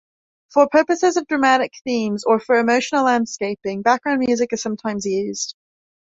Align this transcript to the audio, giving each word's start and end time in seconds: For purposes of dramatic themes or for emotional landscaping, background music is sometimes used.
For 0.51 0.67
purposes 0.67 1.15
of 1.15 1.27
dramatic 1.27 1.73
themes 1.83 2.23
or 2.23 2.39
for 2.39 2.55
emotional 2.55 3.05
landscaping, 3.05 3.83
background 3.83 4.21
music 4.21 4.51
is 4.51 4.59
sometimes 4.59 5.05
used. 5.05 5.53